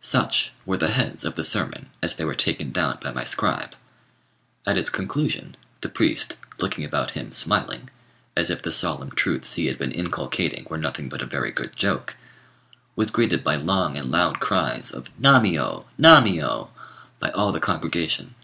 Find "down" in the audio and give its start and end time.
2.72-2.98